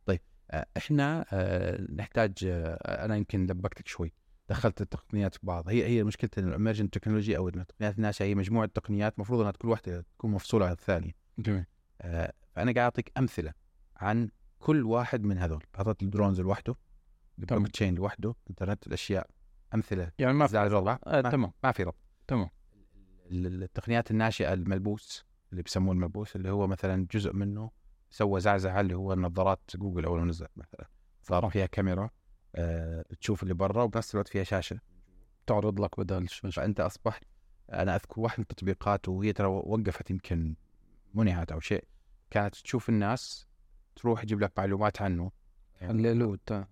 [0.07, 4.13] طيب آه، إحنا آه، نحتاج آه، أنا يمكن لخبطتك شوي.
[4.49, 5.69] دخلت التقنيات في بعض.
[5.69, 8.25] هي هي مشكلة ال emerging technology أو التقنيات الناشئة.
[8.25, 11.13] هي مجموعة تقنيات المفروض إنها كل واحدة تكون مفصولة عن الثانية.
[11.39, 11.65] جميل.
[12.01, 13.53] آه، فأنا قاعد أعطيك أمثلة
[13.97, 15.65] عن كل واحد من هذول.
[15.79, 16.75] اعطيت ال drones لوحده.
[17.39, 19.27] البلوك تشين لوحده انترنت الأشياء.
[19.75, 20.13] أمثلة.
[20.19, 21.53] يعني ما في الربع آه ما- تمام.
[21.65, 21.97] ما في ربط.
[22.27, 22.49] تمام.
[23.33, 27.71] التقنيات الناشئة الملبوس اللي بيسموه الملبوس اللي هو مثلا جزء منه
[28.11, 30.87] سوى زعزعة اللي هو النظارات جوجل أول ما نزلت مثلا.
[31.23, 32.11] صار فيها كاميرا
[32.57, 34.81] آه تشوف اللي برا وبنفس الوقت فيها شاشة.
[35.47, 37.25] تعرض لك بدل فأنت أصبحت
[37.73, 40.57] أنا أذكر واحد من التطبيقات وهي ترى وقفت يمكن
[41.15, 41.85] منعت أو شيء
[42.31, 43.47] كانت تشوف الناس
[43.97, 45.31] تروح تجيب لك معلومات عنه.
[45.81, 46.65] حللوه تبحث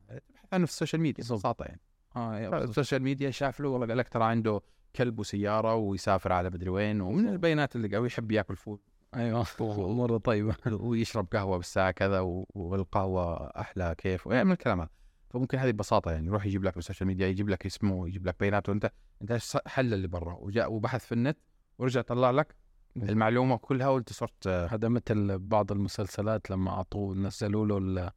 [0.53, 1.25] عنه في ال social media.
[1.25, 1.81] ببساطة يعني.
[2.17, 4.61] آه يا ال social media شاف له والله قال لك ترى عنده
[4.97, 8.81] كلب وسيارة ويسافر على مدري وين ومن البيانات اللي قوي يحب ياكل فول.
[9.17, 9.47] أيوه.
[10.01, 10.55] مرة طيبة.
[10.81, 12.21] ويشرب قهوة بالساعة كذا
[12.55, 14.91] والقهوة أحلى كيف يعني من الكلام هذا.
[15.31, 18.37] فممكن هذه ببساطة يعني يروح يجيب لك بال social media يجيب لك اسمه يجيب لك
[18.41, 18.73] بياناته.
[18.73, 18.93] أنت
[19.37, 20.35] ص- حل اللي برا.
[20.35, 21.39] وجاء وبحث في النت
[21.79, 22.55] ورجع طلع لك
[22.97, 28.13] المعلومة كلها وأنت صرت هذا مثل بعض المسلسلات لما أعطوه نزلوا له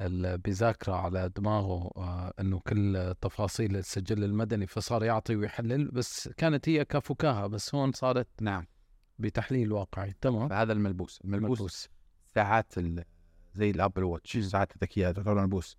[0.00, 6.84] بذاكرة على دماغه آه إنه كل تفاصيل السجل المدني فصار يعطي ويحلل بس كانت هي
[6.84, 8.66] كفكاهة بس هون صارت نعم.
[9.18, 10.14] بتحليل واقعي.
[10.20, 11.20] تمام؟ فهذا الملبوس.
[11.24, 11.88] الملبوس ملبوس.
[12.34, 13.04] ساعات ال-
[13.54, 15.76] زي الأبل واتش الساعات الذكيه تعتبر ملبوس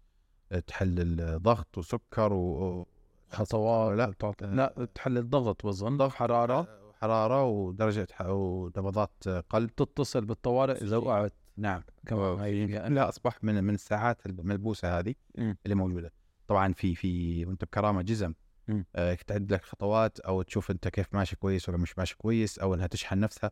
[0.51, 2.88] آه، تحل الضغط وسكر و
[3.29, 6.79] خطوات لا تعطي- لا تحل الضغط بظن حرارة.
[7.01, 9.69] حرارة ودرجة ح- ونبضات قلب.
[9.75, 11.34] تتصل بالطوارئ إذا وقعت.
[11.60, 15.58] نعم كمان هي لا أصبح من من الساعات الملبوسه هذه مم.
[15.65, 16.13] اللي موجودة
[16.48, 18.34] طبعا في في وأنت بكرامة جزم
[18.67, 18.86] مم.
[18.95, 22.74] آه تعد لك خطوات أو تشوف أنت كيف ماشي كويس ولا مش ماشي كويس أو
[22.74, 23.52] إنها تشحن نفسها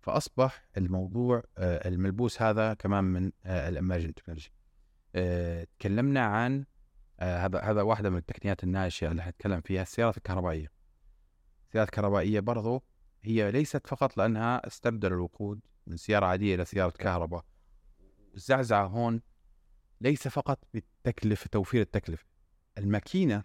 [0.00, 4.52] فأصبح الموضوع آه الملبوس هذا كمان من آه الامرجنت تكنولوجي
[5.14, 6.64] آه تكلمنا عن
[7.20, 10.72] آه هذا هذا واحدة من التقنيات الناشئة اللي حنتكلم فيها السيارات الكهربائية
[11.68, 12.82] السيارات الكهربائية برضو
[13.22, 17.44] هي ليست فقط لأنها استبدل الوقود من سيارة عادية إلى سيارة كهرباء.
[18.34, 19.20] الزعزعة هون
[20.00, 22.24] ليس فقط بالتكلفه توفير التكلفة.
[22.78, 23.42] الماكينة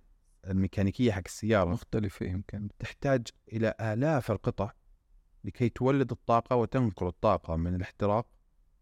[0.47, 2.69] الميكانيكية حق السيارة مختلفة يمكن.
[2.79, 4.71] تحتاج إلى آلاف القطع
[5.43, 8.27] لكي تولد الطاقة وتنقل الطاقة من الاحتراق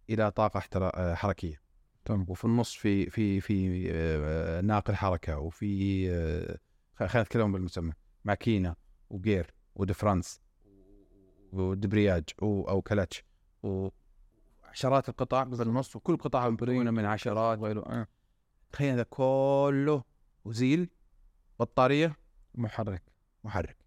[0.09, 0.91] إلى طاقة احترا...
[0.95, 1.61] آه، حركية.
[2.05, 2.25] تمام.
[2.29, 6.57] وفي النص في في في آه، ناقل حركة وفي آه،
[6.95, 7.93] خلينا نتكلم بالمسمى.
[8.25, 8.75] ماكينة
[9.09, 10.41] وجير ودفرانس
[11.51, 13.23] ودبرياج أو كلتش
[13.63, 17.59] وعشرات القطع في النص وكل قطعة مكونه من عشرات.
[17.59, 18.07] وغيره آه.
[18.71, 20.03] تخيل هذا كله
[20.45, 20.89] وزيل
[21.59, 22.15] بطارية
[22.55, 23.03] محرك
[23.43, 23.77] محرك.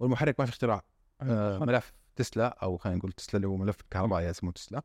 [0.00, 0.82] والمحرك ما في اختراع.
[1.22, 4.82] آه ملف تسلا أو خلينا نقول تسلا اللي هو ملف كهربائي اسمه تسلا.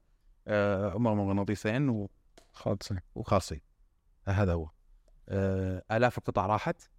[0.48, 2.10] آه عمره مغناطيسين و-
[2.54, 3.62] خالصه وخاصين
[4.26, 4.70] هذا هو.
[5.30, 6.82] آه آلاف القطع راحت.
[6.82, 6.95] آه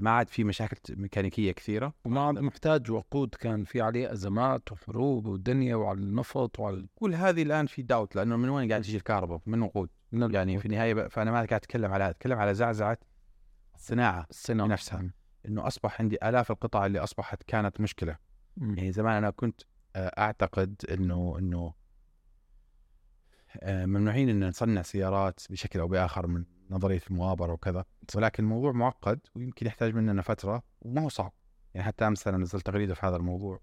[0.00, 1.94] ما عاد في مشاكل ميكانيكية كثيرة.
[2.04, 7.42] وما عاد محتاج وقود كان في عليه أزمات وحروب ودنيا وعلى النفط وعلى كل هذه
[7.42, 11.08] الآن في داوت لأنه من وين قاعد تجي الكهرباء؟ من وقود؟ من يعني في النهاية
[11.08, 12.98] فأنا ما قاعد أتكلم على أتكلم على زعزعة
[13.74, 14.66] الصناعة الصناعة.
[14.66, 15.10] نفسها.
[15.46, 18.16] إنه أصبح عندي آلاف القطع اللي أصبحت كانت مشكلة.
[18.56, 18.78] مم.
[18.78, 19.60] يعني زمان أنا كنت
[19.96, 21.74] آه، أعتقد انه إنه
[23.60, 29.20] آه، ممنوعين إن نصنع سيارات بشكل أو بآخر من نظرية المؤامره وكذا ولكن الموضوع معقد
[29.34, 31.32] ويمكن يحتاج مننا فترة وما هو صعب.
[31.74, 33.60] يعني حتى أمس أنا نزلت تغريدة في هذا الموضوع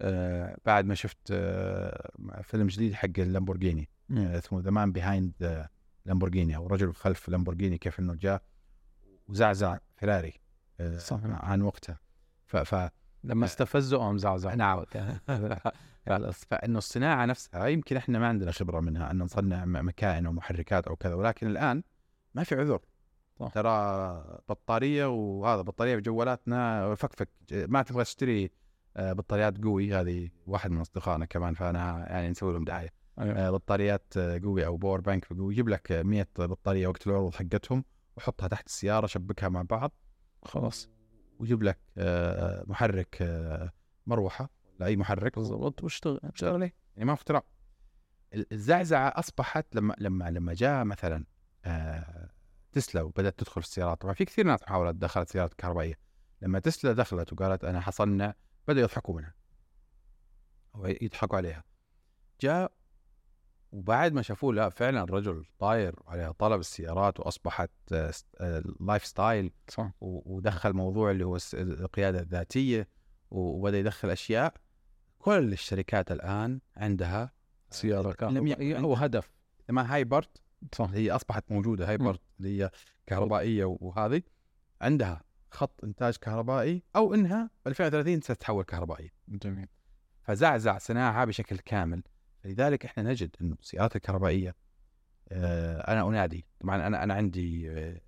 [0.00, 2.10] آه، بعد ما شفت آه،
[2.42, 3.88] فيلم جديد حق اللامبورجيني.
[4.10, 5.66] آه، اسمه The Man Behind
[6.06, 8.42] Lamborghini أو رجل خلف لامبورجيني كيف إنه جاء
[9.28, 10.40] وزعزع فيراري
[10.80, 11.20] آه، صح.
[11.24, 11.98] عن وقتها
[12.46, 12.90] ف, ف
[13.24, 14.54] لما استفزوا قام زعزع.
[14.54, 14.84] نعم.
[16.32, 20.96] فإنه الصناعة نفسها يمكن إحنا ما عندنا خبرة منها ان نصنع مكائن أو محركات أو
[20.96, 21.82] كذا ولكن الآن
[22.34, 22.80] ما في عذر.
[23.40, 23.48] صح.
[23.54, 27.28] ترى بطارية وهذا بطارية بجوالاتنا فكفك.
[27.52, 28.50] ما تبغى تشتري
[28.96, 29.94] آه، بطاريات قوي.
[29.94, 32.92] هذه واحد من أصدقائنا كمان فأنا يعني نسوي لهم دعاية.
[33.18, 33.34] أيوة.
[33.34, 35.52] آه، بطاريات آه، قوي أو باور بانك قوي.
[35.52, 37.84] يجيب لك 100 بطارية وقت العروض حقتهم
[38.16, 39.92] وحطها تحت السيارة شبكها مع بعض.
[40.42, 40.88] خلاص.
[41.38, 41.78] ويجيب لك
[42.66, 43.16] محرك
[44.06, 45.36] مروحة لأي محرك.
[45.36, 45.82] بالضبط.
[45.82, 46.20] واشتغل.
[46.34, 47.42] شغله يعني ما
[48.34, 51.24] ال- الزعزعة أصبحت لما لما لما جاء مثلا
[52.72, 54.00] تسلا وبدأت تدخل في السيارات.
[54.00, 55.98] طبعا في كثير ناس محاولات دخلت سيارات كهربائية.
[56.42, 58.34] لما تسلا دخلت وقالت أنا حصنع
[58.68, 59.34] بدأوا يضحكوا منها.
[60.74, 61.64] أو يضحكوا عليها.
[62.40, 62.72] جاء
[63.72, 69.52] وبعد ما شافوه لا فعلا الرجل طاير عليها طلب السيارات وأصبحت آه، آه، lifestyle.
[69.68, 69.90] صح.
[70.00, 72.88] ودخل موضوع اللي هو القيادة الذاتية.
[73.30, 74.54] وبدأ يدخل أشياء.
[75.18, 77.32] كل الشركات الآن عندها
[77.70, 79.30] سيارة لم تكن كهربائيه أو هدف
[79.68, 80.42] ما hybrid
[80.74, 82.70] صح هي أصبحت موجودة hybrid اللي هي
[83.06, 84.22] كهربائية وهذه
[84.80, 89.12] عندها خط إنتاج كهربائي أو إنها ب 2030 ستتحول كهربائية.
[89.28, 89.66] جميل.
[90.22, 92.02] فزعزع صناعها بشكل كامل.
[92.44, 94.54] لذلك إحنا نجد إنه السيارات الكهربائية
[95.32, 98.00] آه، أنا أنادي طبعا أنا أنا عندي آه،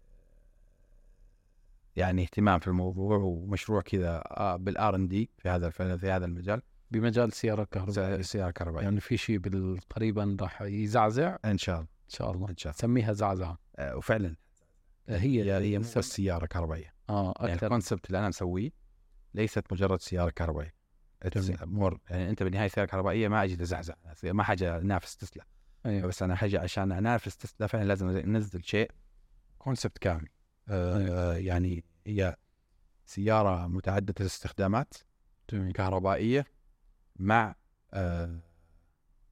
[1.97, 6.63] يعني اهتمام في الموضوع ومشروع كذا آه، بال R&D في هذا في هذا المجال.
[6.91, 8.85] بمجال سياره كهربائيه السيارة الكهربائية.
[8.85, 11.89] يعني في شيء بال- قريبا راح يزعزع؟ إن شاء الله.
[12.13, 12.51] شاء الله.
[12.51, 12.81] إن شاء الله.
[12.81, 13.59] سميها زعزعة.
[13.77, 14.37] آه، وفعلا.
[15.09, 16.95] هي هي هي مو بس سيارة كهربائية.
[17.11, 17.67] آه يعني أكثر.
[17.67, 18.71] ال concept اللي أنا مسويه
[19.35, 20.75] ليست مجرد سيارة كهربائية.
[21.63, 23.95] more يعني أنت بالنهايه سيارة كهربائية ما أجي اتزعزع
[24.25, 25.47] ما حاجة انافس تسلا.
[25.87, 26.07] أيوه.
[26.07, 28.91] بس أنا حاجة عشان أنافس تسلا فعلا لازم أنزل شيء
[29.59, 30.29] concept كامل.
[30.69, 32.37] آه يعني هي
[33.07, 34.95] سيارة متعددة الاستخدامات
[35.51, 35.73] جميل.
[35.73, 36.47] كهربائية
[37.17, 37.55] مع
[37.93, 38.41] آه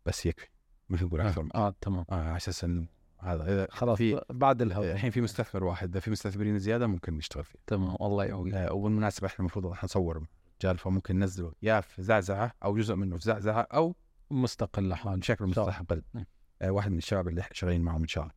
[0.06, 0.48] بس يكفي.
[0.90, 2.04] مش نقول أكثر آه تمام.
[2.10, 2.86] آه على أساس إنه
[3.18, 4.92] هذا إذا خلاص في بعد الهواء.
[4.92, 7.58] الحين في مستثمر واحد إذا في مستثمرين زيادة ممكن نشتغل فيه.
[7.66, 10.26] تمام الله يعوض آه، وبالمناسبة إحنا المفروض راح نصور
[10.60, 13.96] رجال فممكن ننزله يا في زعزعة أو جزء منه في زعزعة أو
[14.30, 15.16] مستقل لحاله.
[15.16, 15.46] بشكل.
[15.46, 16.24] مستقبل نعم.
[16.62, 18.34] آه، واحد من الشباب اللي إحنا شغالين معهم إن شاء الله.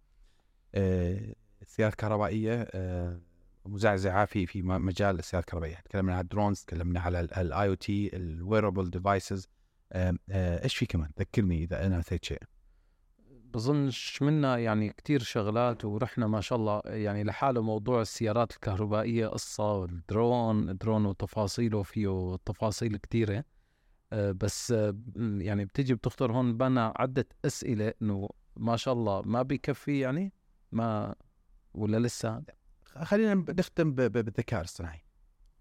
[0.75, 3.19] آه، السيارات الكهربائية آه،
[3.65, 5.75] مزعزعة في في مجال السيارات الكهربائية.
[5.75, 9.47] تكلمنا على ال drones تكلمنا على ال IoT ال wearable devices
[10.31, 12.39] إيش في كمان؟ ذكرني إذا أنا نسيت شيء.
[13.53, 19.73] بظنش منا يعني كتير شغلات ورحنا ما شاء الله يعني لحاله موضوع السيارات الكهربائية قصة
[19.73, 23.43] وال drone ال drone وتفاصيله فيه تفاصيل كتيرة.
[24.13, 24.95] آه، بس آه،
[25.37, 30.33] يعني بتيجي بتخطر هون بنا عدة أسئلة إنه ما شاء الله ما بيكفي يعني؟
[30.71, 31.15] ما
[31.73, 32.43] ولا لسه؟
[32.85, 35.03] خلينا نختم بالذكاء الاصطناعي.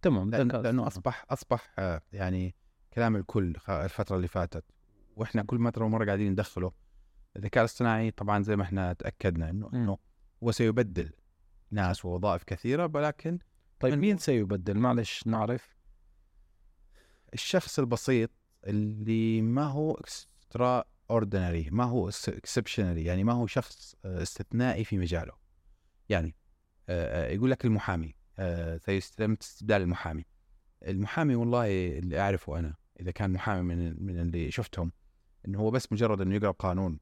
[0.03, 0.87] تمام لأن- ذكاء لأنه اصطناعي.
[0.87, 2.55] أصبح أصبح آه، يعني
[2.95, 4.65] كلام الكل الفترة اللي فاتت.
[5.17, 6.73] وإحنا كل فترة ومرة قاعدين ندخله.
[7.37, 9.71] الذكاء الاصطناعي طبعا زي ما إحنا تأكدنا إنه.
[9.75, 9.99] إنه
[10.43, 11.13] هو سيبدل
[11.71, 13.39] ناس ووظائف كثيرة ولكن
[13.81, 15.77] طيب مين سيبدل؟ معلش نعرف.
[17.35, 18.31] الشخص البسيط
[18.67, 25.33] اللي ما هو extraordinary ما هو اكسبشنالي يعني ما هو شخص آه، استثنائي في مجاله.
[26.09, 26.35] يعني
[26.89, 28.15] آه، آه، يقول لك المحامي
[28.79, 30.27] سيتم استبدال المحامي.
[30.83, 34.93] المحامي والله اللي أعرفه أنا إذا كان محامي من من اللي شفتهم
[35.49, 36.99] إنه هو بس مجرد إنه يقرأ قانون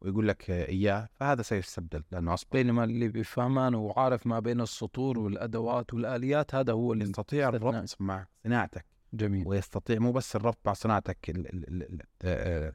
[0.00, 2.04] ويقول لك إياه فهذا سيستبدل.
[2.12, 7.48] لأنه اصبح بينما اللي بيفهمان وعارف ما بين السطور والأدوات والآليات هذا هو اللي يستطيع.
[7.48, 8.84] الربط مع صناعتك.
[9.14, 9.48] جميل.
[9.48, 12.72] ويستطيع مو بس الربط مع صناعتك ال ال ال ال آه،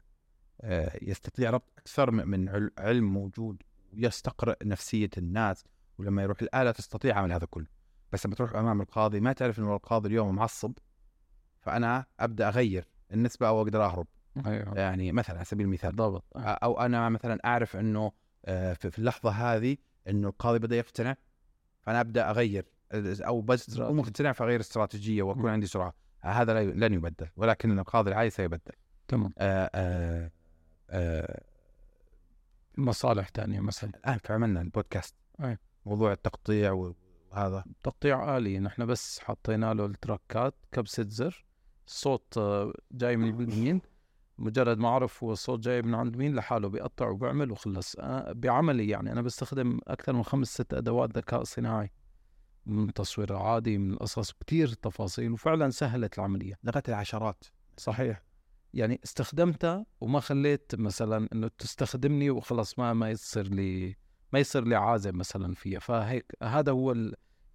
[0.60, 5.64] آه، يستطيع ربط أكثر من- من عل- علم موجود ويستقرأ نفسية الناس.
[5.98, 7.66] ولما يروح الآلة تستطيع عمل هذا كله.
[8.12, 10.72] بس لما تروح أمام القاضي ما تعرف إنه القاضي اليوم معصب.
[11.60, 14.06] فأنا أبدأ أغير النسبة أو أقدر أهرب.
[14.46, 14.78] أيوه.
[14.78, 15.92] يعني مثلا على سبيل المثال.
[15.92, 18.12] بالضبط أو أنا مثلا أعرف إنه
[18.44, 19.76] آه، في اللحظة هذه
[20.08, 21.16] إنه القاضي بدأ يقتنع
[21.80, 22.66] فأنا أبدأ أغير.
[22.92, 23.92] أو بس مو.
[23.92, 25.48] مقتنع فأغير استراتيجية وأكون مم.
[25.48, 25.94] عندي سرعة.
[26.20, 27.28] هذا لن يبدل.
[27.36, 28.72] ولكن القاضي العادي سيبدل.
[29.08, 29.32] تمام.
[29.38, 30.30] آه آه
[30.90, 31.42] آه
[32.78, 33.90] مصالح تانية مثلا.
[33.96, 35.14] الآن في عملنا البودكاست.
[35.44, 35.58] أي.
[35.86, 36.72] موضوع التقطيع
[37.32, 37.64] وهذا.
[37.82, 38.58] تقطيع آلي.
[38.58, 41.44] نحن بس حطينا له التراكات كبسة زر.
[41.86, 43.80] الصوت آه، جاي من اليمين.
[44.38, 47.96] مجرد ما أعرف هو الصوت جاي من عند مين لحاله بيقطع وبيعمل وخلص.
[47.98, 49.12] آه، بعملي يعني.
[49.12, 51.90] أنا بستخدم أكثر من خمس ست أدوات ذكاء صناعي
[52.66, 56.58] من تصوير عادي من قصص كتير تفاصيل وفعلا سهلت العملية.
[56.64, 57.44] لغه العشرات.
[57.76, 58.22] صحيح.
[58.74, 63.96] يعني استخدمتها وما خليت مثلا إنه تستخدمني وخلص ما ما يصير لي
[64.32, 65.78] ما يصير لي عازم مثلا فيها.
[65.78, 66.94] فهيك هذا هو.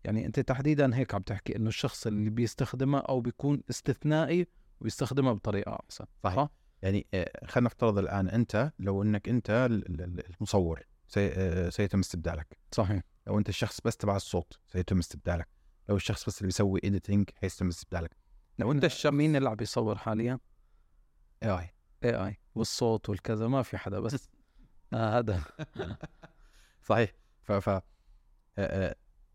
[0.06, 4.48] يعني أنت تحديدا هيك عم تحكي إنه الشخص اللي بيستخدمها أو بيكون استثنائي
[4.80, 6.36] ويستخدمها بطريقة أحسن صحيح.
[6.36, 6.50] صح؟
[6.82, 12.00] يعني آه، خلينا نفترض الآن أنت لو إنك أنت ال- ال- المصور سي آه، سيتم
[12.00, 12.58] استبدالك.
[12.72, 13.02] صحيح.
[13.28, 15.48] لو أنت الشخص بس تبع الصوت سيتم استبدالك.
[15.90, 18.12] لو الشخص بس اللي بيسوي editing حيتم استبدالك.
[18.60, 20.40] لو أنت الشخص مين اللي عم بيصور حاليا؟
[21.44, 21.50] AI
[22.04, 24.30] اي والصوت والكذا ما في حدا بس.
[24.94, 25.42] آه هذا.
[26.90, 27.14] صحيح.
[27.44, 27.82] ف, ف...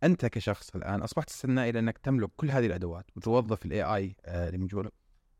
[0.03, 4.17] آه، آه، أنت كشخص الآن أصبحت استثنائي لانك تملك كل هذه الأدوات وتوظف ال AI
[4.27, 4.91] اللي موجود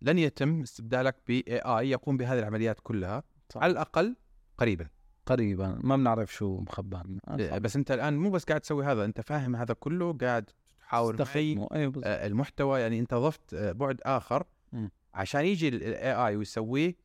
[0.03, 3.63] لن يتم استبدالك ب AI يقوم بهذه العمليات كلها صح.
[3.63, 4.17] على الأقل
[4.59, 4.89] قريبا
[5.27, 7.21] قريبا ما بنعرف شو مخبى عنا.
[7.29, 7.59] آه، صح.
[7.59, 11.55] بس أنت الآن مو بس قاعد تسوي هذا أنت فاهم هذا كله قاعد تحاول اي
[11.55, 12.05] بالضبط.
[12.07, 14.91] آه، المحتوى يعني أنت ضفت آه، بعد آخر مم.
[15.15, 16.97] عشان يجي الاي اي ويسويه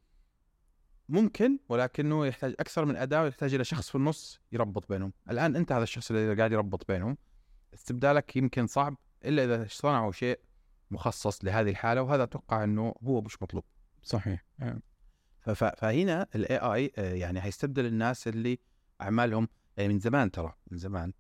[1.10, 5.72] ممكن ولكنه يحتاج أكثر من أداة ويحتاج إلى شخص في النص يربط بينهم الآن أنت
[5.72, 7.18] هذا الشخص اللي قاعد يربط بينهم
[7.76, 10.40] استبدالك يمكن صعب إلا إذا صنعوا شيء
[10.92, 13.64] مخصص لهذه الحالة وهذا أتوقع إنه هو مش مطلوب.
[14.04, 14.46] صحيح.
[14.62, 14.80] آه.
[15.40, 18.60] ف- فهنا ال AI يعني هيستبدل الناس اللي
[19.02, 21.14] أعمالهم يعني من زمان ترى من زمان.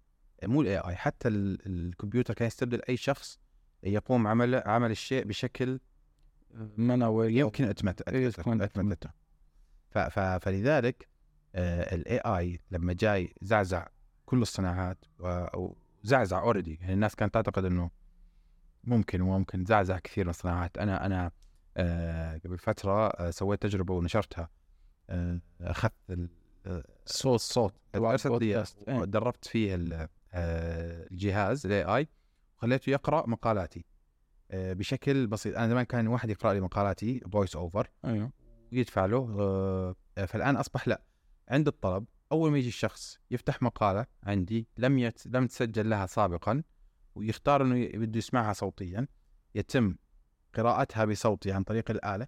[0.43, 3.39] مو ال AI حتى ال- الكمبيوتر كان يستبدل أي شخص
[3.83, 5.79] يقوم عمل عمل الشيء بشكل
[6.77, 8.27] manual يمكن إيه،
[8.65, 9.09] اتمتته
[9.89, 11.07] ف- فلذلك
[11.55, 13.87] ال AI لما جاي زعزع
[14.25, 15.05] كل الصناعات
[16.05, 17.91] وزعزع already يعني الناس كانت تعتقد إنه
[18.83, 20.77] ممكن وممكن زعزع كثير من الصناعات.
[20.77, 21.31] أنا أنا
[21.77, 24.49] آه، قبل فترة آه، سويت تجربة ونشرتها.
[25.09, 26.29] آه، أخذت ال-
[27.05, 28.77] صوت الصوت البودكاست.
[28.87, 29.03] إيه.
[29.03, 32.07] دربت فيه ال- الجهاز ال AI
[32.57, 33.85] وخليته يقرأ مقالاتي.
[34.53, 35.57] بشكل بسيط.
[35.57, 38.31] أنا زمان كان واحد يقرأ لي مقالاتي voice over أيوه.
[38.73, 39.25] ويدفع له
[40.27, 41.01] فالآن أصبح لا.
[41.49, 45.21] عند الطلب أول ما يجي الشخص يفتح مقالة عندي لم يت...
[45.27, 46.63] لم تسجل لها سابقا
[47.15, 49.07] ويختار إنه بده يسمعها صوتيا
[49.55, 49.95] يتم
[50.55, 52.27] قراءتها بصوتي عن طريق الآلة.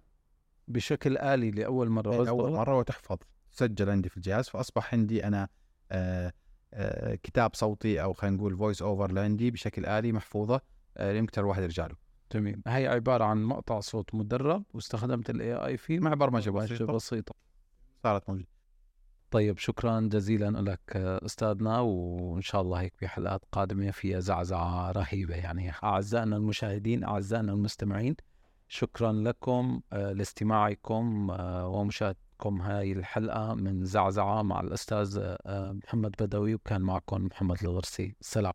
[0.68, 2.50] بشكل آلي لأول مرة أول بالضبط.
[2.58, 3.16] مرة وتحفظ.
[3.52, 5.48] تسجل عندي في الجهاز فأصبح عندي أنا
[5.92, 6.32] آه
[6.74, 10.60] آه كتاب صوتي أو خلينا نقول voice over لعندي بشكل آلي محفوظة
[10.96, 11.96] آه يمكن الواحد يرجع له
[12.32, 16.92] جميل هي عبارة عن مقطع صوت مدرب واستخدمت ال AI فيه مع برمجة بسيطة.
[16.92, 17.34] بسيطة.
[18.02, 18.48] صارت موجودة.
[19.30, 25.34] طيب شكرا جزيلا لك أستاذنا وإن شاء الله هيك بحلقات قادمة فيها زعزعة رهيبة.
[25.34, 28.16] يعني أعزائنا المشاهدين أعزائنا المستمعين
[28.68, 36.14] شكرا لكم آه، لاستماعكم آه، ومشاهد معكم هاي الحلقة من زعزعة مع الأستاذ آه، محمد
[36.20, 38.52] بدوي وكان معكم محمد الغرسي سلام.